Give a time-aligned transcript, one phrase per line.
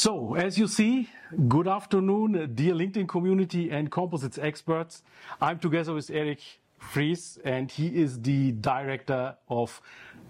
[0.00, 1.10] So, as you see,
[1.46, 5.02] good afternoon, dear LinkedIn community and composites experts.
[5.42, 6.40] I'm together with Erich
[6.78, 9.82] Fries, and he is the director of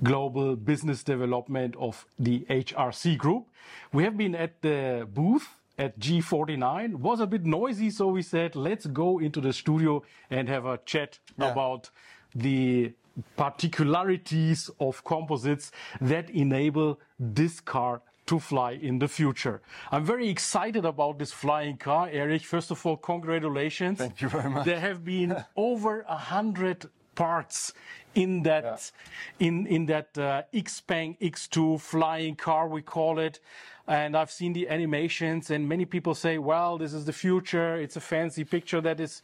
[0.03, 3.47] global business development of the HRC Group.
[3.93, 5.47] We have been at the booth
[5.79, 6.97] at G49.
[6.97, 10.79] Was a bit noisy, so we said, let's go into the studio and have a
[10.79, 11.53] chat Yeah.
[11.53, 11.91] about
[12.35, 12.93] the
[13.37, 19.61] particularities of composites that enable this car to fly in the future.
[19.91, 22.45] I'm very excited about this flying car, Erich.
[22.45, 23.99] First of all, congratulations.
[23.99, 24.65] Thank you very much.
[24.65, 27.75] There have been over a hundred parts
[28.15, 28.91] in that
[29.39, 33.41] in in that uh, Xpeng X2 flying car we call it.
[33.87, 37.77] And I've seen the animations and many people say well this is the future.
[37.77, 39.23] It's a fancy picture that is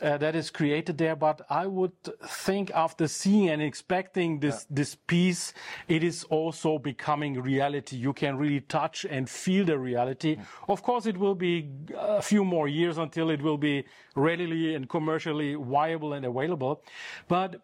[0.00, 1.16] uh, that is created there.
[1.16, 1.92] But I would
[2.26, 5.52] think after seeing and expecting this this piece
[5.88, 7.96] it is also becoming reality.
[7.96, 10.38] You can really touch and feel the reality.
[10.68, 14.88] Of course it will be a few more years until it will be readily and
[14.88, 16.82] commercially viable and available.
[17.28, 17.60] But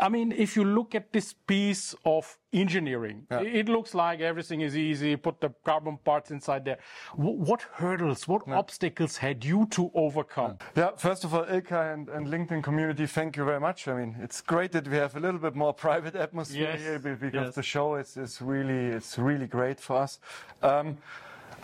[0.00, 4.76] I mean, if you look at this piece of engineering, it looks like everything is
[4.76, 5.14] easy.
[5.16, 6.78] Put the carbon parts inside there.
[7.12, 10.58] Wh- What hurdles, what obstacles had you to overcome?
[10.76, 13.86] Yeah, first of all, Ilkay and, and LinkedIn community, thank you very much.
[13.86, 16.98] I mean, it's great that we have a little bit more private atmosphere Yes, here
[16.98, 17.54] because yes.
[17.54, 20.18] the show is, is really it's really great for us.
[20.62, 20.98] Um,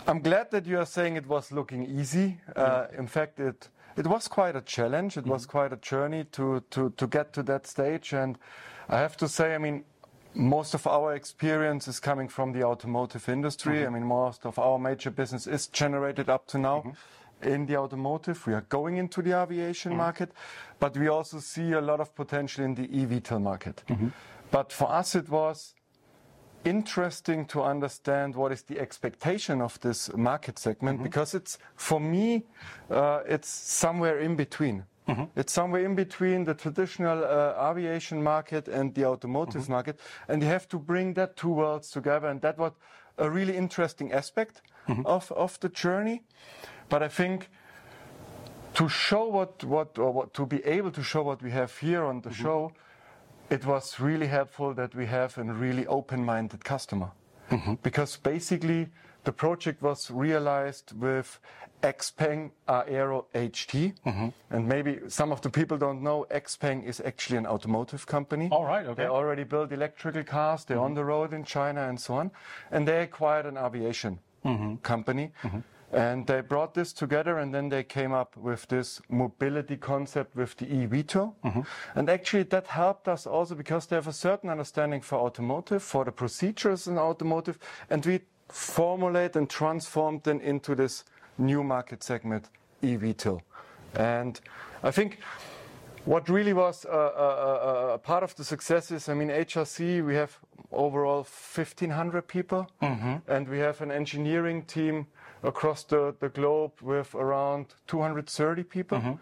[0.07, 2.39] I'm glad that you are saying it was looking easy.
[2.55, 5.17] Uh, in fact, it it was quite a challenge.
[5.17, 5.51] It was mm-hmm.
[5.51, 8.13] quite a journey to, to, to get to that stage.
[8.13, 8.37] And
[8.89, 9.83] I have to say, I mean,
[10.33, 13.77] most of our experience is coming from the automotive industry.
[13.79, 13.95] Mm-hmm.
[13.95, 17.47] I mean, most of our major business is generated up to now mm-hmm.
[17.47, 18.45] in the automotive.
[18.47, 20.31] We are going into the aviation market,
[20.79, 23.83] but we also see a lot of potential in the eVTOL market.
[24.51, 25.73] But for us, it was
[26.63, 31.03] interesting to understand what is the expectation of this market segment mm-hmm.
[31.03, 32.43] because it's for me
[32.89, 34.85] uh, it's somewhere in between.
[35.07, 35.23] Mm-hmm.
[35.35, 39.71] It's somewhere in between the traditional uh, aviation market and the automotive mm-hmm.
[39.71, 42.73] market and you have to bring that two worlds together and that was
[43.17, 44.61] a really interesting aspect
[45.05, 46.23] of, of the journey.
[46.89, 47.49] But i think
[48.73, 52.03] to show what, what, or what to be able to show what we have here
[52.03, 52.71] on the show,
[53.51, 57.11] it was really helpful that we have a really open-minded customer.
[57.51, 57.75] Mm-hmm.
[57.83, 58.87] Because basically
[59.25, 61.39] the project was realized with
[61.83, 63.93] Xpeng Aero HT.
[64.05, 64.29] Mm-hmm.
[64.51, 68.47] And maybe some of the people don't know, Xpeng is actually an automotive company.
[68.51, 69.03] All right, okay.
[69.03, 70.85] They already build electrical cars, they're mm-hmm.
[70.85, 72.31] on the road in China and so on.
[72.71, 74.19] And they acquired an aviation
[74.81, 75.31] company.
[75.93, 80.55] And they brought this together and then they came up with this mobility concept with
[80.57, 81.33] the eVTOL.
[81.43, 81.61] Mm-hmm.
[81.95, 86.05] And actually that helped us also because they have a certain understanding for automotive, for
[86.05, 87.59] the procedures in automotive,
[87.89, 91.03] and we formulate and transform them into this
[91.37, 92.49] new market segment,
[92.81, 93.41] eVTOL.
[93.95, 94.39] And
[94.83, 95.19] I think
[96.05, 100.05] what really was a, a, a, a part of the success is, I mean, HRC,
[100.05, 100.37] we have
[100.71, 103.15] overall 1,500 people, mm-hmm.
[103.27, 105.07] and we have an engineering team
[105.43, 108.97] across the, the globe with around 230 people.
[108.99, 109.13] Mm-hmm.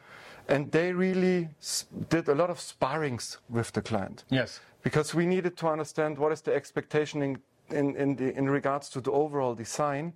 [0.48, 4.60] And they really s- did a lot of sparrings with the client Yes.
[4.82, 7.38] because we needed to understand what is the expectation in,
[7.70, 10.14] in, in, the, in regards to the overall design.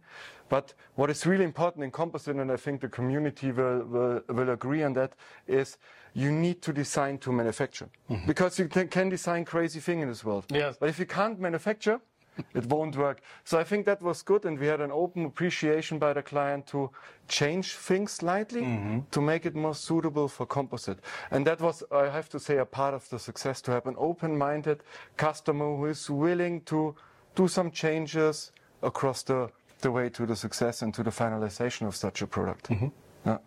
[0.50, 4.50] But what is really important in composite, and I think the community will, will, will
[4.50, 5.14] agree on that,
[5.48, 5.78] is
[6.14, 7.90] you need to design to manufacture.
[8.10, 8.28] Mm-hmm.
[8.28, 10.46] Because you can, can design crazy things in this world.
[10.50, 10.78] Yes.
[10.80, 12.00] But if you can't manufacture,
[12.54, 13.22] it won't work.
[13.44, 16.68] So I think that was good, and we had an open appreciation by the client
[16.68, 16.90] to
[17.28, 21.00] change things slightly to make it more suitable for composite.
[21.32, 23.96] And that was, I have to say, a part of the success to have an
[23.98, 24.84] open-minded
[25.18, 26.96] customer who is willing to
[27.36, 28.52] do some changes
[28.82, 29.50] across the,
[29.82, 32.70] the way to the success and to the finalization of such a product.
[33.26, 33.38] Yeah.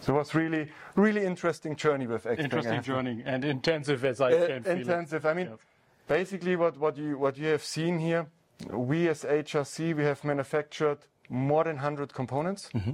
[0.00, 4.32] So it was really, really interesting journey with Xpeng, Interesting journey and intensive as I
[4.32, 4.80] uh, can feel it.
[4.80, 5.26] intensive.
[5.26, 5.58] I mean, Yes.
[6.08, 8.26] Basically, what, what you what you have seen here,
[8.70, 12.70] we as HRC we have manufactured more than 100 components.
[12.74, 12.92] Mm-hmm.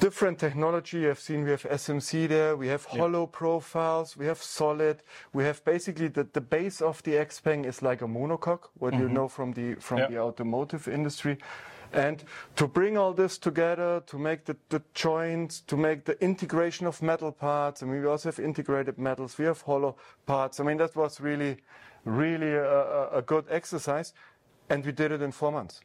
[0.00, 0.98] different technology.
[0.98, 5.02] You have seen we have SMC there, we have hollow profiles, we have solid,
[5.32, 9.08] we have basically the, the base of the Xpeng is like a monocoque, what you
[9.08, 10.08] know from the from Yeah.
[10.10, 11.38] the automotive industry.
[11.92, 12.24] And
[12.56, 17.00] to bring all this together, to make the, the joints, to make the integration of
[17.00, 19.94] metal parts, I mean, we also have integrated metals, we have hollow
[20.26, 20.58] parts.
[20.58, 21.56] I mean, that was really,
[22.04, 24.12] really a, a, good exercise.
[24.68, 25.80] And we did it in four months.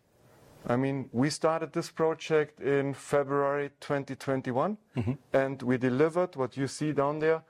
[0.67, 5.11] I mean, we started this project in February 2021, mm-hmm.
[5.33, 7.41] and we delivered what you see down there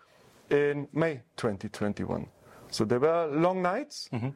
[0.49, 2.27] in May 2021.
[2.69, 4.29] So there were long nights, mm-hmm.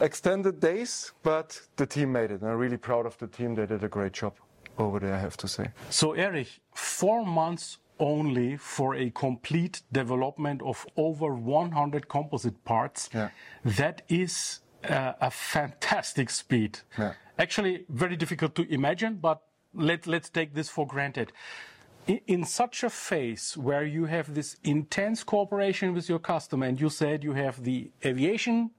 [0.00, 2.42] extended days, but the team made it.
[2.42, 3.54] And I'm really proud of the team.
[3.54, 4.34] They did a great job
[4.78, 5.68] over there, I have to say.
[5.90, 13.08] So, Erich, four months only for a complete development of over 100 composite parts.
[13.12, 13.30] Yeah.
[13.64, 16.80] That is uh, a fantastic speed.
[16.98, 17.14] Yeah.
[17.38, 19.42] Actually, very difficult to imagine, but
[19.74, 21.32] let, let's take this for granted.
[22.06, 26.80] In, in such a phase where you have this intense cooperation with your customer, and
[26.80, 28.70] you said you have the aviation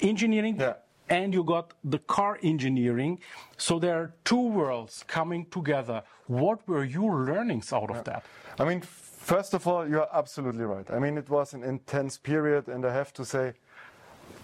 [0.00, 0.74] engineering Yeah.
[1.08, 3.18] And you got the car engineering.
[3.56, 6.02] So there are two worlds coming together.
[6.26, 8.24] What were your learnings out of that?
[8.58, 10.90] I mean, first of all, you're absolutely right.
[10.90, 13.54] I mean, it was an intense period, and I have to say,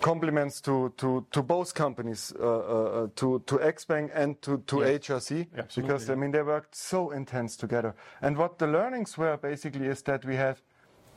[0.01, 5.47] compliments to, to, to both companies, uh, uh, to, to Xpeng and to, to HRC,
[5.57, 7.95] Absolutely, because I mean, they worked so intense together.
[8.21, 10.63] And what the learnings were basically is that we have,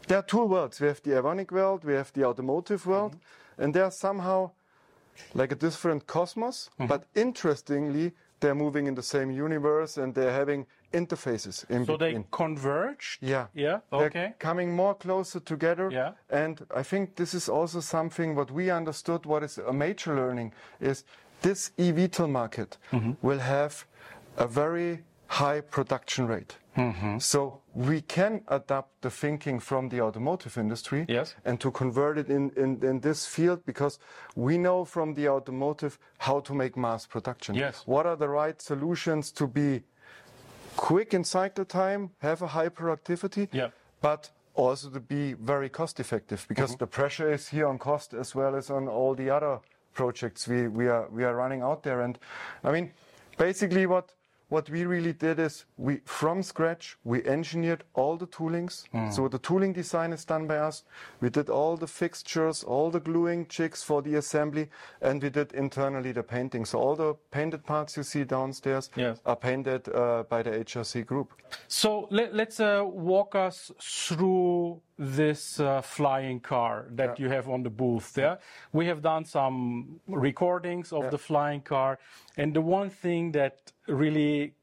[0.07, 0.79] there are two worlds.
[0.79, 3.63] We have the Avionic world, we have the automotive world, Mm-hmm.
[3.63, 4.51] and they're somehow
[5.33, 6.87] like a different cosmos, Mm-hmm.
[6.87, 12.21] but interestingly, they're moving in the same universe and they're having interfaces in So between.
[12.21, 13.17] they converged?
[13.21, 13.47] Yeah.
[13.53, 13.79] Yeah.
[13.91, 14.33] They're Okay.
[14.39, 15.89] coming more closer together.
[15.91, 16.11] Yeah.
[16.29, 20.53] And I think this is also something what we understood, what is a major learning,
[20.79, 21.03] is
[21.41, 23.13] this eVTOL market Mm-hmm.
[23.21, 23.85] will have
[24.37, 26.57] a very high production rate.
[26.77, 27.17] Mm-hmm.
[27.17, 31.33] So we can adapt the thinking from the automotive industry Yes.
[31.43, 33.97] and to convert it in, in, in this field because
[34.35, 37.55] we know from the automotive how to make mass production.
[37.55, 37.81] Yes.
[37.87, 39.81] What are the right solutions to be
[40.75, 43.69] quick in cycle time, have a high productivity, Yeah.
[44.01, 48.35] but also to be very cost effective because the pressure is here on cost as
[48.35, 49.59] well as on all the other
[49.93, 52.01] projects we, we are we are running out there.
[52.01, 52.19] And
[52.63, 52.91] I mean,
[53.37, 54.13] basically what
[54.49, 58.85] what we really did is we from scratch we engineered all the toolings.
[59.13, 60.83] So the tooling design is done by us.
[61.21, 64.69] We did all the fixtures, all the gluing jigs for the assembly,
[65.01, 66.65] and we did internally the painting.
[66.65, 69.19] So all the painted parts you see downstairs Yes.
[69.25, 71.33] are painted uh, by the HRC group.
[71.67, 77.63] So let, let's uh, walk us through this uh, flying car that you have on
[77.63, 78.17] the booth.
[78.17, 78.37] Yeah,
[78.73, 81.99] we have done some recordings of the flying car,
[82.35, 84.53] and the one thing that really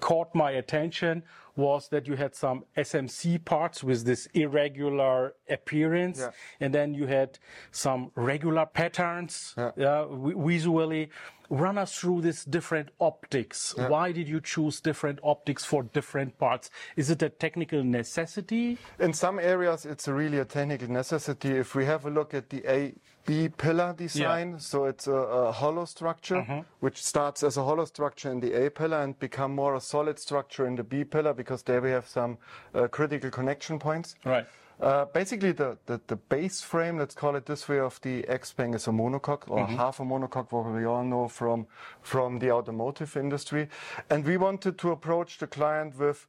[0.00, 1.22] caught my attention
[1.58, 6.30] was that you had some SMC parts with this irregular appearance, Yeah.
[6.60, 7.38] and then you had
[7.72, 9.72] some regular patterns Yeah.
[9.76, 11.10] yeah, vi- visually.
[11.50, 13.74] Run us through these different optics.
[13.74, 16.68] Why did you choose different optics for different parts?
[16.94, 18.76] Is it a technical necessity?
[18.98, 21.48] In some areas, it's really a technical necessity.
[21.56, 22.94] If we have a look at the A
[23.26, 26.60] B pillar design, so it's a, a hollow structure, Mm-hmm.
[26.80, 30.18] which starts as a hollow structure in the A pillar and become more a solid
[30.18, 32.36] structure in the B pillar because there we have some
[32.74, 34.16] uh, critical connection points.
[34.24, 34.46] Right.
[34.80, 38.74] Uh, basically, the, the, the base frame, let's call it this way, of the Xpeng
[38.74, 41.66] is a monocoque or half a monocoque, what we all know from,
[42.02, 43.68] from the automotive industry.
[44.10, 46.26] And we wanted to approach the client with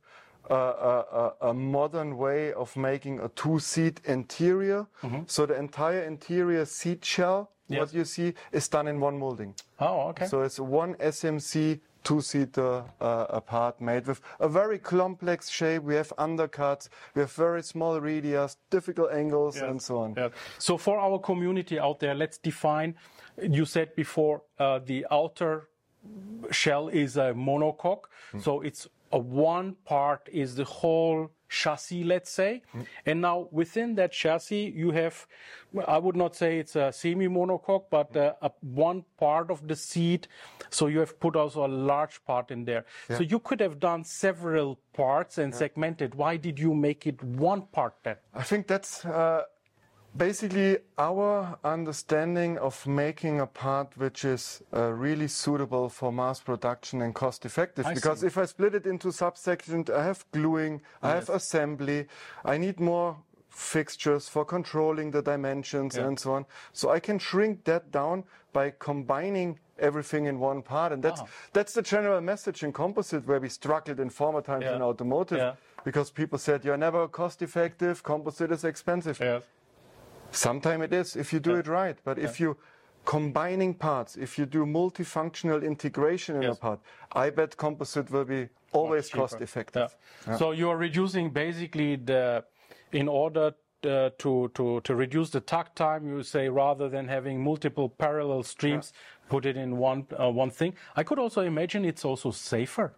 [0.50, 4.88] uh, a, a, a modern way of making a two-seat interior.
[5.28, 7.80] So the entire interior seat shell, Yes.
[7.82, 9.54] what you see, is done in one molding.
[9.80, 10.26] Oh, okay.
[10.26, 15.84] So it's one SMC two-seater uh, apart made with a very complex shape.
[15.84, 20.14] We have undercuts, we have very small radius, difficult angles, and so on.
[20.18, 20.30] Yeah.
[20.58, 22.96] So for our community out there, let's define.
[23.42, 25.70] You said before uh, the outer
[26.52, 28.06] shell is a monocoque,
[28.40, 32.62] so it's a one part is the whole chassis, let's say,
[33.06, 35.28] and now within that chassis you have,
[35.88, 40.28] I would not say it's a semi-monocoque, but uh, a one part of the seat.
[40.70, 42.86] So you have put also a large part in there.
[43.10, 46.16] So you could have done several parts and segmented.
[46.16, 48.18] Why did you make it one part then?
[48.34, 49.44] I think that's uh,
[50.20, 57.02] basically our understanding of making a part which is uh, really suitable for mass production
[57.02, 57.86] and cost effective.
[57.86, 58.28] I because see.
[58.28, 62.06] if I split it into subsections, I have gluing, I have assembly,
[62.44, 63.16] I need more
[63.50, 66.46] fixtures, for controlling the dimensions and so on.
[66.74, 70.92] So I can shrink that down by combining everything in one part.
[70.92, 71.22] And that's,
[71.54, 74.76] that's the general message in composite where we struggled in former times Yeah.
[74.76, 75.54] in automotive Yeah.
[75.86, 79.18] because people said you're never cost effective, composite is expensive.
[79.20, 79.44] Yes.
[80.32, 81.98] Sometimes it is if you do it right.
[82.04, 82.58] But if you
[83.06, 86.58] combining parts, if you do multifunctional integration in Yes.
[86.58, 86.80] a part,
[87.12, 89.96] I bet composite will be always cost effective.
[90.28, 90.38] Yeah.
[90.38, 92.44] So you are reducing basically the,
[92.92, 97.42] in order uh, to, to, to reduce the takt time, you say rather than having
[97.42, 98.94] multiple parallel streams,
[99.30, 100.76] put it in one, uh, one thing.
[100.96, 102.94] I could also imagine it's also safer.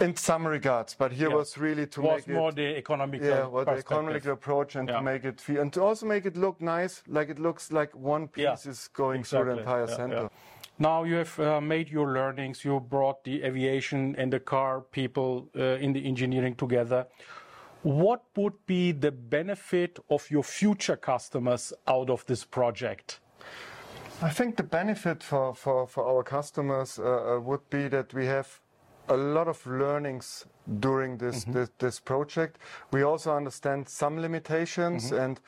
[0.00, 1.36] In some regards, but here Yeah.
[1.36, 4.88] was really to was make more it, the economical yeah, what the economic approach and
[4.88, 4.96] Yeah.
[4.98, 7.94] to make it feel and to also make it look nice, like it looks like
[7.94, 10.30] one piece Yeah, is going through the entire center.
[10.78, 12.64] Now you have uh, made your learnings.
[12.64, 17.06] You brought the aviation and the car people uh, in the engineering together.
[17.82, 23.20] What would be the benefit of your future customers out of this project?
[24.22, 28.26] I think the benefit for, for, for our customers uh, uh, would be that we
[28.26, 28.60] have
[29.10, 30.46] a lot of learnings
[30.78, 31.52] during this, Mm-hmm.
[31.52, 32.58] this, this project.
[32.92, 35.22] We also understand some limitations, Mm-hmm.
[35.22, 35.40] and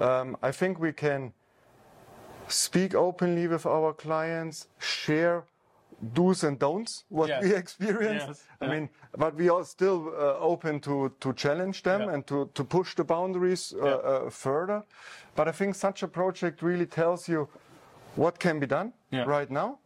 [0.00, 1.32] um, I think we can
[2.48, 5.44] speak openly with our clients, share
[6.14, 7.42] do's and don'ts, what Yes.
[7.42, 8.24] we experience.
[8.26, 8.42] Yes.
[8.60, 8.70] I Yeah.
[8.72, 12.14] mean, but we are still uh, open to, to challenge them Yeah.
[12.14, 13.94] and to, to push the boundaries uh, Yeah.
[13.94, 14.82] uh, further.
[15.34, 17.48] But I think such a project really tells you
[18.16, 18.92] what can be done
[19.26, 19.78] right now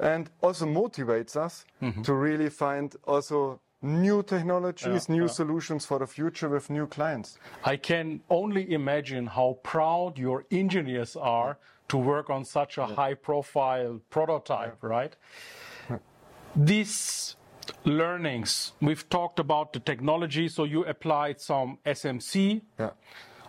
[0.00, 1.64] and also motivates us
[2.04, 5.12] to really find also new technologies, Mm-hmm.
[5.12, 5.32] Yeah, new yeah.
[5.32, 7.38] solutions for the future with new clients.
[7.64, 13.14] I can only imagine how proud your engineers are to work on such a high
[13.14, 15.14] profile prototype, right?
[16.56, 17.36] These
[17.84, 22.62] learnings, we've talked about the technology, so you applied some SMC.
[22.78, 22.90] Yeah.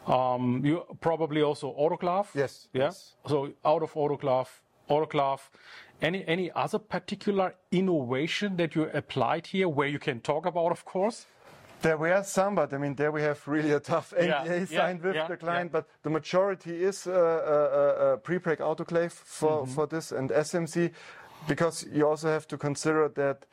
[0.06, 2.28] Um, you probably also autoclave.
[2.36, 2.84] Yes, Yeah.
[2.86, 3.16] yes.
[3.28, 4.48] So out of autoclave,
[4.90, 5.42] autoclave.
[6.02, 10.86] Any any other particular innovation that you applied here, where you can talk about, of
[10.86, 11.26] course?
[11.82, 14.78] There were some, but I mean, there we have really a tough Yeah, NDA yeah,
[14.80, 15.70] signed with yeah, the client.
[15.70, 15.80] yeah.
[15.80, 19.74] But the majority is uh, uh, uh, prepreg autoclave for, Mm-hmm.
[19.74, 20.92] for this and SMC,
[21.48, 23.46] because you also have to consider that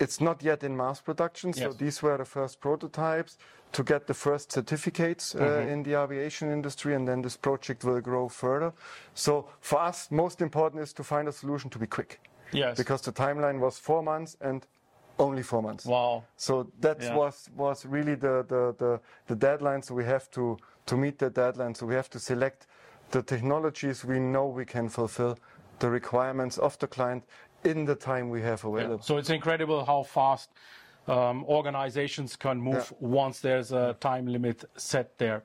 [0.00, 1.52] it's not yet in mass production.
[1.52, 1.76] So Yes.
[1.76, 3.36] these were the first prototypes
[3.72, 5.68] to get the first certificates uh, Mm-hmm.
[5.68, 8.72] in the aviation industry, and then this project will grow further.
[9.14, 12.20] So for us, most important is to find a solution to be quick,
[12.52, 12.76] Yes.
[12.78, 14.66] because the timeline was four months and
[15.18, 15.84] only four months.
[15.84, 16.22] wow.
[16.36, 17.14] So that Yeah.
[17.16, 19.82] was was really the, the, the, the deadline.
[19.82, 21.74] So we have to, to meet the deadline.
[21.74, 22.66] So we have to select
[23.10, 25.36] the technologies we know we can fulfill
[25.80, 27.24] the requirements of the client
[27.64, 29.02] in the time we have available.
[29.02, 30.50] So it's incredible how fast
[31.06, 35.42] um, organizations can move once there's a time limit set there.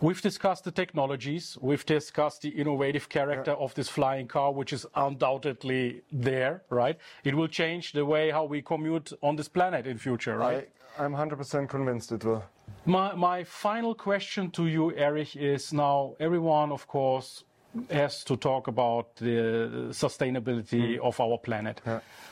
[0.00, 1.56] We've discussed the technologies.
[1.60, 6.98] We've discussed the innovative character of this flying car, which is undoubtedly there, right?
[7.22, 10.68] It will change the way how we commute on this planet in future, right?
[10.98, 12.44] I, I'm 100% convinced it will.
[12.86, 17.44] My, my final question to you, Erich, is now everyone, of course,
[17.90, 21.80] has to talk about the sustainability of our planet.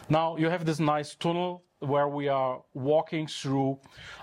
[0.08, 3.78] Now, you have this nice tunnel where we are walking through.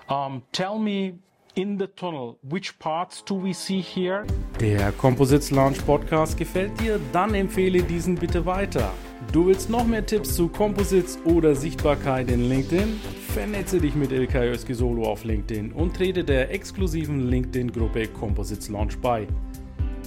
[0.08, 1.20] Um, tell me,
[1.56, 4.26] in the tunnel, which parts do we see here?
[4.60, 7.00] Der Composites Launch Podcast gefällt dir?
[7.12, 8.92] Dann empfehle diesen bitte weiter.
[9.34, 13.00] Du willst noch mehr Tipps zu Composites oder Sichtbarkeit in LinkedIn?
[13.34, 19.28] Vernetze dich mit Ilkay Solo auf LinkedIn und trete der exklusiven LinkedIn-Gruppe Composites Launch bei.